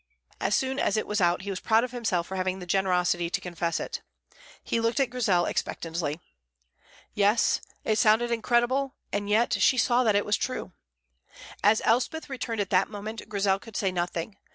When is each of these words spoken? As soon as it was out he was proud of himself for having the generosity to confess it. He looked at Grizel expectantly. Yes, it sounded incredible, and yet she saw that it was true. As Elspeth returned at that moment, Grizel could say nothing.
As 0.39 0.55
soon 0.55 0.79
as 0.79 0.97
it 0.97 1.05
was 1.05 1.21
out 1.21 1.43
he 1.43 1.51
was 1.51 1.59
proud 1.59 1.83
of 1.83 1.91
himself 1.91 2.25
for 2.25 2.35
having 2.35 2.57
the 2.57 2.65
generosity 2.65 3.29
to 3.29 3.39
confess 3.39 3.79
it. 3.79 4.01
He 4.63 4.79
looked 4.79 4.99
at 4.99 5.11
Grizel 5.11 5.45
expectantly. 5.45 6.19
Yes, 7.13 7.61
it 7.83 7.99
sounded 7.99 8.31
incredible, 8.31 8.95
and 9.13 9.29
yet 9.29 9.53
she 9.61 9.77
saw 9.77 10.03
that 10.03 10.15
it 10.15 10.25
was 10.25 10.37
true. 10.37 10.71
As 11.63 11.83
Elspeth 11.85 12.31
returned 12.31 12.61
at 12.61 12.71
that 12.71 12.89
moment, 12.89 13.29
Grizel 13.29 13.59
could 13.59 13.77
say 13.77 13.91
nothing. 13.91 14.37